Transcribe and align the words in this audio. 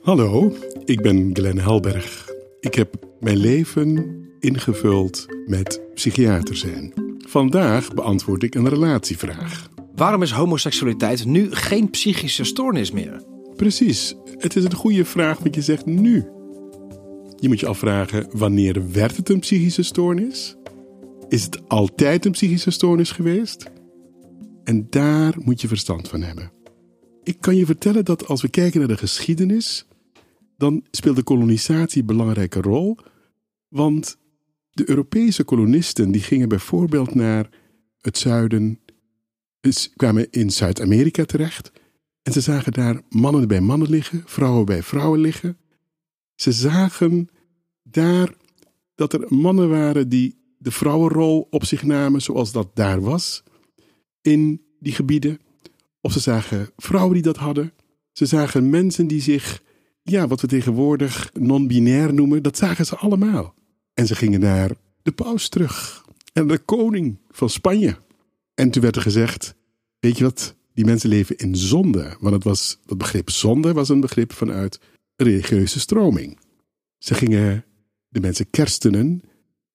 Hallo, 0.00 0.56
ik 0.84 1.00
ben 1.00 1.30
Glenn 1.32 1.58
Helberg. 1.58 2.28
Ik 2.60 2.74
heb 2.74 2.94
mijn 3.20 3.36
leven 3.36 4.20
ingevuld 4.38 5.26
met 5.46 5.80
psychiater 5.94 6.56
zijn. 6.56 6.92
Vandaag 7.18 7.94
beantwoord 7.94 8.42
ik 8.42 8.54
een 8.54 8.68
relatievraag. 8.68 9.68
Waarom 9.94 10.22
is 10.22 10.30
homoseksualiteit 10.30 11.24
nu 11.24 11.50
geen 11.50 11.90
psychische 11.90 12.44
stoornis 12.44 12.90
meer? 12.90 13.22
Precies, 13.56 14.14
het 14.36 14.56
is 14.56 14.64
een 14.64 14.74
goede 14.74 15.04
vraag 15.04 15.38
wat 15.38 15.54
je 15.54 15.62
zegt 15.62 15.86
nu. 15.86 16.24
Je 17.36 17.48
moet 17.48 17.60
je 17.60 17.66
afvragen, 17.66 18.26
wanneer 18.32 18.92
werd 18.92 19.16
het 19.16 19.28
een 19.28 19.40
psychische 19.40 19.82
stoornis? 19.82 20.56
Is 21.28 21.42
het 21.42 21.68
altijd 21.68 22.24
een 22.24 22.32
psychische 22.32 22.70
stoornis 22.70 23.10
geweest? 23.10 23.70
En 24.64 24.86
daar 24.90 25.34
moet 25.38 25.60
je 25.60 25.68
verstand 25.68 26.08
van 26.08 26.22
hebben. 26.22 26.52
Ik 27.22 27.36
kan 27.40 27.56
je 27.56 27.66
vertellen 27.66 28.04
dat 28.04 28.26
als 28.26 28.42
we 28.42 28.48
kijken 28.48 28.78
naar 28.78 28.88
de 28.88 28.96
geschiedenis, 28.96 29.86
dan 30.60 30.84
speelt 30.90 31.16
de 31.16 31.22
kolonisatie 31.22 32.00
een 32.00 32.06
belangrijke 32.06 32.60
rol. 32.60 32.98
Want 33.68 34.16
de 34.70 34.88
Europese 34.88 35.44
kolonisten 35.44 36.10
die 36.10 36.22
gingen 36.22 36.48
bijvoorbeeld 36.48 37.14
naar 37.14 37.48
het 38.00 38.18
zuiden, 38.18 38.80
kwamen 39.96 40.30
in 40.30 40.50
Zuid-Amerika 40.50 41.24
terecht. 41.24 41.72
En 42.22 42.32
ze 42.32 42.40
zagen 42.40 42.72
daar 42.72 43.00
mannen 43.08 43.48
bij 43.48 43.60
mannen 43.60 43.90
liggen, 43.90 44.22
vrouwen 44.26 44.64
bij 44.64 44.82
vrouwen 44.82 45.20
liggen. 45.20 45.58
Ze 46.34 46.52
zagen 46.52 47.28
daar 47.82 48.34
dat 48.94 49.12
er 49.12 49.26
mannen 49.28 49.68
waren 49.68 50.08
die 50.08 50.38
de 50.58 50.70
vrouwenrol 50.70 51.46
op 51.50 51.64
zich 51.64 51.82
namen, 51.82 52.22
zoals 52.22 52.52
dat 52.52 52.70
daar 52.74 53.00
was, 53.00 53.42
in 54.20 54.62
die 54.78 54.92
gebieden. 54.92 55.38
Of 56.00 56.12
ze 56.12 56.20
zagen 56.20 56.70
vrouwen 56.76 57.14
die 57.14 57.22
dat 57.22 57.36
hadden. 57.36 57.72
Ze 58.12 58.26
zagen 58.26 58.70
mensen 58.70 59.06
die 59.06 59.20
zich, 59.20 59.62
ja, 60.02 60.26
wat 60.26 60.40
we 60.40 60.46
tegenwoordig 60.46 61.30
non-binair 61.32 62.14
noemen, 62.14 62.42
dat 62.42 62.56
zagen 62.56 62.86
ze 62.86 62.96
allemaal. 62.96 63.54
En 63.94 64.06
ze 64.06 64.14
gingen 64.14 64.40
naar 64.40 64.70
de 65.02 65.12
paus 65.12 65.48
terug 65.48 66.04
en 66.32 66.46
de 66.46 66.58
koning 66.58 67.18
van 67.30 67.50
Spanje. 67.50 67.96
En 68.54 68.70
toen 68.70 68.82
werd 68.82 68.96
er 68.96 69.02
gezegd: 69.02 69.54
Weet 69.98 70.18
je 70.18 70.24
wat, 70.24 70.54
die 70.74 70.84
mensen 70.84 71.08
leven 71.08 71.36
in 71.36 71.56
zonde. 71.56 72.16
Want 72.20 72.34
het 72.34 72.44
was, 72.44 72.78
dat 72.84 72.98
begrip 72.98 73.30
zonde 73.30 73.72
was 73.72 73.88
een 73.88 74.00
begrip 74.00 74.32
vanuit 74.32 74.80
religieuze 75.16 75.80
stroming. 75.80 76.38
Ze 76.98 77.14
gingen 77.14 77.64
de 78.08 78.20
mensen 78.20 78.50
kerstenen, 78.50 79.22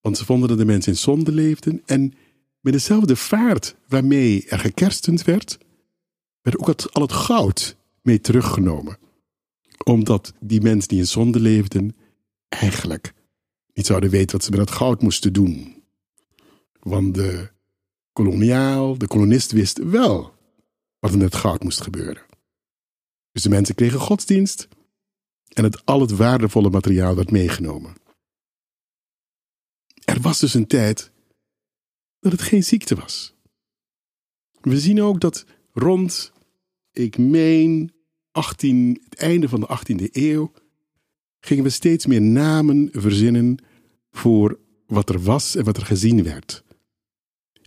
want 0.00 0.18
ze 0.18 0.24
vonden 0.24 0.48
dat 0.48 0.58
de 0.58 0.64
mensen 0.64 0.92
in 0.92 0.98
zonde 0.98 1.32
leefden. 1.32 1.82
En 1.86 2.14
met 2.60 2.72
dezelfde 2.72 3.16
vaart 3.16 3.76
waarmee 3.88 4.44
er 4.48 4.58
gekerstend 4.58 5.24
werd, 5.24 5.58
werd 6.42 6.58
ook 6.58 6.68
al 6.92 7.02
het 7.02 7.12
goud 7.12 7.76
mee 8.02 8.20
teruggenomen. 8.20 8.98
Omdat 9.84 10.32
die 10.40 10.60
mensen 10.60 10.88
die 10.88 10.98
in 10.98 11.06
zonde 11.06 11.40
leefden, 11.40 11.96
eigenlijk 12.48 13.14
niet 13.72 13.86
zouden 13.86 14.10
weten 14.10 14.36
wat 14.36 14.44
ze 14.44 14.50
met 14.50 14.58
dat 14.58 14.70
goud 14.70 15.02
moesten 15.02 15.32
doen. 15.32 15.82
Want 16.80 17.14
de 17.14 17.50
koloniaal, 18.12 18.98
de 18.98 19.06
kolonist 19.06 19.52
wist 19.52 19.78
wel 19.78 20.34
wat 20.98 21.10
er 21.10 21.18
met 21.18 21.32
het 21.32 21.40
goud 21.40 21.62
moest 21.62 21.80
gebeuren. 21.80 22.26
Dus 23.32 23.42
de 23.42 23.48
mensen 23.48 23.74
kregen 23.74 24.00
godsdienst 24.00 24.68
en 25.48 25.64
het, 25.64 25.84
al 25.84 26.00
het 26.00 26.10
waardevolle 26.10 26.70
materiaal 26.70 27.14
werd 27.14 27.30
meegenomen. 27.30 27.94
Er 30.04 30.20
was 30.20 30.38
dus 30.38 30.54
een 30.54 30.66
tijd 30.66 31.10
dat 32.20 32.32
het 32.32 32.42
geen 32.42 32.64
ziekte 32.64 32.94
was. 32.94 33.34
We 34.60 34.80
zien 34.80 35.02
ook 35.02 35.20
dat 35.20 35.44
rond, 35.72 36.32
ik 36.92 37.18
meen, 37.18 37.92
18, 38.30 39.00
het 39.04 39.18
einde 39.18 39.48
van 39.48 39.60
de 39.60 39.78
18e 39.78 40.12
eeuw, 40.12 40.52
gingen 41.40 41.64
we 41.64 41.70
steeds 41.70 42.06
meer 42.06 42.22
namen 42.22 42.88
verzinnen 42.92 43.64
voor 44.10 44.58
wat 44.86 45.08
er 45.08 45.22
was 45.22 45.54
en 45.56 45.64
wat 45.64 45.76
er 45.76 45.86
gezien 45.86 46.22
werd. 46.22 46.64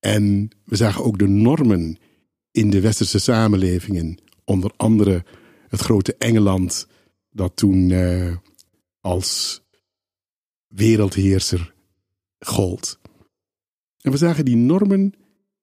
En 0.00 0.50
we 0.64 0.76
zagen 0.76 1.04
ook 1.04 1.18
de 1.18 1.28
normen 1.28 1.98
in 2.50 2.70
de 2.70 2.80
westerse 2.80 3.18
samenlevingen, 3.18 4.18
onder 4.44 4.72
andere 4.76 5.24
het 5.68 5.80
grote 5.80 6.16
Engeland, 6.16 6.86
dat 7.30 7.56
toen 7.56 7.90
eh, 7.90 8.36
als 9.00 9.62
wereldheerser 10.66 11.74
gold. 12.38 13.00
En 14.00 14.10
we 14.10 14.16
zagen 14.16 14.44
die 14.44 14.56
normen 14.56 15.12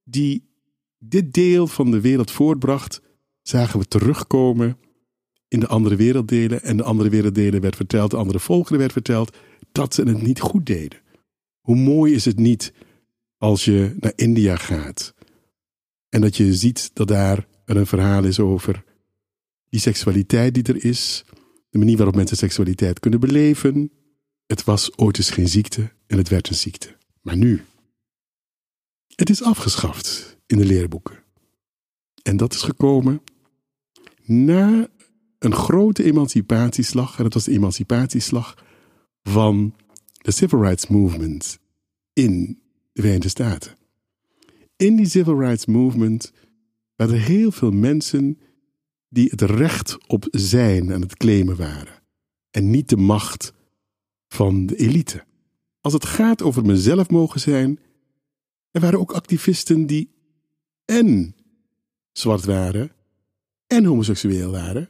die 0.03 0.49
dit 0.97 1.33
deel 1.33 1.67
van 1.67 1.91
de 1.91 2.01
wereld 2.01 2.31
voortbracht, 2.31 3.01
zagen 3.49 3.79
we 3.79 3.87
terugkomen 3.87 4.77
in 5.47 5.59
de 5.59 5.67
andere 5.67 5.95
werelddelen. 5.95 6.63
En 6.63 6.77
de 6.77 6.83
andere 6.83 7.09
werelddelen 7.09 7.61
werd 7.61 7.75
verteld, 7.75 8.11
de 8.11 8.17
andere 8.17 8.39
volkeren 8.39 8.79
werd 8.79 8.91
verteld, 8.91 9.37
dat 9.71 9.93
ze 9.93 10.03
het 10.03 10.21
niet 10.21 10.39
goed 10.39 10.65
deden. 10.65 10.99
Hoe 11.59 11.75
mooi 11.75 12.13
is 12.13 12.25
het 12.25 12.37
niet 12.37 12.73
als 13.37 13.65
je 13.65 13.95
naar 13.99 14.13
India 14.15 14.55
gaat 14.55 15.13
en 16.09 16.21
dat 16.21 16.37
je 16.37 16.53
ziet 16.53 16.91
dat 16.93 17.07
daar 17.07 17.47
een 17.65 17.85
verhaal 17.85 18.23
is 18.23 18.39
over 18.39 18.83
die 19.69 19.79
seksualiteit 19.79 20.53
die 20.53 20.63
er 20.63 20.85
is, 20.85 21.25
de 21.69 21.77
manier 21.77 21.97
waarop 21.97 22.15
mensen 22.15 22.37
seksualiteit 22.37 22.99
kunnen 22.99 23.19
beleven. 23.19 23.91
Het 24.47 24.63
was 24.63 24.97
ooit 24.97 25.17
eens 25.17 25.29
geen 25.29 25.47
ziekte 25.47 25.91
en 26.07 26.17
het 26.17 26.29
werd 26.29 26.49
een 26.49 26.55
ziekte. 26.55 26.95
Maar 27.21 27.37
nu, 27.37 27.63
het 29.15 29.29
is 29.29 29.43
afgeschaft 29.43 30.37
in 30.45 30.57
de 30.57 30.65
leerboeken. 30.65 31.23
En 32.23 32.37
dat 32.37 32.53
is 32.53 32.61
gekomen 32.61 33.21
na 34.29 34.87
een 35.39 35.53
grote 35.53 36.03
emancipatieslag. 36.03 37.17
En 37.17 37.23
dat 37.23 37.33
was 37.33 37.43
de 37.43 37.51
emancipatieslag 37.51 38.65
van 39.23 39.75
de 40.11 40.31
Civil 40.31 40.61
Rights 40.61 40.87
Movement 40.87 41.59
in 42.13 42.61
de 42.93 43.01
Verenigde 43.01 43.29
Staten. 43.29 43.77
In 44.75 44.95
die 44.95 45.09
Civil 45.09 45.39
Rights 45.39 45.65
Movement 45.65 46.31
waren 46.95 47.15
er 47.15 47.21
heel 47.21 47.51
veel 47.51 47.71
mensen 47.71 48.39
die 49.09 49.29
het 49.29 49.41
recht 49.41 49.97
op 50.07 50.27
zijn 50.31 50.93
aan 50.93 51.01
het 51.01 51.17
claimen 51.17 51.55
waren. 51.55 52.03
En 52.51 52.69
niet 52.69 52.89
de 52.89 52.97
macht 52.97 53.53
van 54.27 54.65
de 54.65 54.75
elite. 54.75 55.23
Als 55.81 55.93
het 55.93 56.05
gaat 56.05 56.41
over 56.41 56.65
mezelf 56.65 57.09
mogen 57.09 57.39
zijn, 57.39 57.79
er 58.71 58.81
waren 58.81 58.99
ook 58.99 59.11
activisten 59.11 59.85
die 59.85 60.09
en 60.85 61.35
zwart 62.11 62.45
waren 62.45 62.91
en 63.69 63.85
homoseksueel 63.85 64.51
waren. 64.51 64.89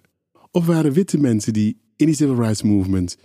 Of 0.51 0.65
waren 0.65 0.91
witte 0.91 1.17
mensen 1.17 1.53
die 1.53 1.81
in 1.95 2.05
die 2.05 2.15
Civil 2.15 2.41
Rights 2.41 2.61
Movement 2.61 3.17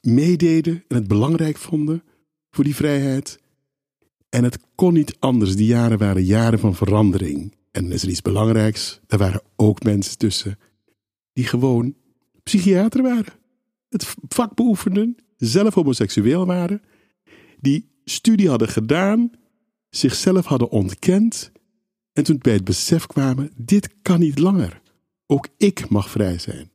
meededen 0.00 0.84
en 0.88 0.96
het 0.96 1.08
belangrijk 1.08 1.56
vonden 1.56 2.02
voor 2.50 2.64
die 2.64 2.74
vrijheid. 2.74 3.38
En 4.28 4.44
het 4.44 4.58
kon 4.74 4.92
niet 4.92 5.16
anders. 5.18 5.56
Die 5.56 5.66
jaren 5.66 5.98
waren 5.98 6.24
jaren 6.24 6.58
van 6.58 6.74
verandering. 6.74 7.54
En 7.70 7.92
is 7.92 8.02
er 8.02 8.08
iets 8.08 8.22
belangrijks? 8.22 9.00
Er 9.06 9.18
waren 9.18 9.42
ook 9.56 9.82
mensen 9.82 10.18
tussen 10.18 10.58
die 11.32 11.44
gewoon 11.44 11.94
psychiater 12.42 13.02
waren. 13.02 13.32
Het 13.88 14.14
vak 14.28 14.54
beoefenden, 14.54 15.16
zelf 15.36 15.74
homoseksueel 15.74 16.46
waren. 16.46 16.82
Die 17.60 17.90
studie 18.04 18.48
hadden 18.48 18.68
gedaan, 18.68 19.30
zichzelf 19.90 20.46
hadden 20.46 20.70
ontkend. 20.70 21.52
En 22.12 22.24
toen 22.24 22.38
bij 22.38 22.52
het 22.52 22.64
besef 22.64 23.06
kwamen: 23.06 23.50
dit 23.56 23.94
kan 24.02 24.20
niet 24.20 24.38
langer. 24.38 24.81
Ook 25.32 25.48
ik 25.56 25.88
mag 25.88 26.10
vrij 26.10 26.38
zijn. 26.38 26.70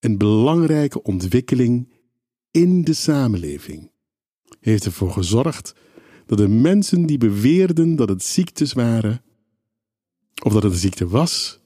Een 0.00 0.18
belangrijke 0.18 1.02
ontwikkeling 1.02 1.88
in 2.50 2.84
de 2.84 2.92
samenleving. 2.92 3.90
heeft 4.60 4.84
ervoor 4.84 5.10
gezorgd 5.10 5.74
dat 6.26 6.38
de 6.38 6.48
mensen 6.48 7.06
die 7.06 7.18
beweerden 7.18 7.96
dat 7.96 8.08
het 8.08 8.22
ziektes 8.22 8.72
waren, 8.72 9.22
of 10.42 10.52
dat 10.52 10.62
het 10.62 10.72
een 10.72 10.78
ziekte 10.78 11.08
was, 11.08 11.60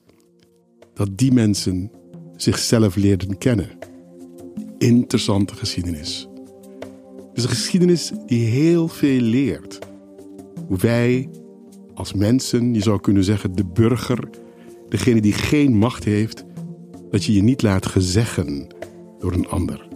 dat 0.93 1.17
die 1.17 1.31
mensen 1.31 1.91
zichzelf 2.35 2.95
leerden 2.95 3.37
kennen. 3.37 3.69
Interessante 4.77 5.55
geschiedenis. 5.55 6.27
Dus 7.33 7.43
een 7.43 7.49
geschiedenis 7.49 8.11
die 8.25 8.45
heel 8.45 8.87
veel 8.87 9.21
leert. 9.21 9.79
Hoe 10.67 10.77
wij 10.77 11.29
als 11.93 12.13
mensen, 12.13 12.73
je 12.73 12.81
zou 12.81 12.99
kunnen 12.99 13.23
zeggen 13.23 13.55
de 13.55 13.65
burger, 13.65 14.29
degene 14.91 15.21
die 15.21 15.33
geen 15.33 15.77
macht 15.77 16.03
heeft, 16.03 16.43
dat 17.09 17.23
je 17.23 17.33
je 17.33 17.41
niet 17.41 17.61
laat 17.61 17.85
gezeggen 17.85 18.67
door 19.19 19.33
een 19.33 19.47
ander. 19.47 19.87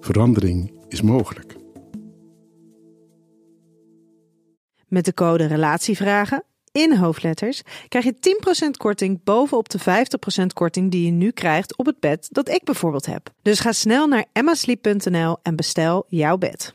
Verandering 0.00 0.72
is 0.88 1.02
mogelijk. 1.02 1.56
Met 4.88 5.04
de 5.04 5.14
code 5.14 5.46
Relatievragen 5.46 6.42
in 6.72 6.96
hoofdletters 6.96 7.62
krijg 7.88 8.04
je 8.04 8.14
10% 8.66 8.70
korting 8.76 9.24
bovenop 9.24 9.68
de 9.68 9.80
50% 9.80 10.46
korting 10.54 10.90
die 10.90 11.04
je 11.04 11.10
nu 11.10 11.30
krijgt 11.30 11.76
op 11.76 11.86
het 11.86 12.00
bed 12.00 12.28
dat 12.30 12.48
ik 12.48 12.64
bijvoorbeeld 12.64 13.06
heb. 13.06 13.30
Dus 13.42 13.60
ga 13.60 13.72
snel 13.72 14.06
naar 14.06 14.24
emmasleep.nl 14.32 15.36
en 15.42 15.56
bestel 15.56 16.04
jouw 16.08 16.36
bed. 16.36 16.74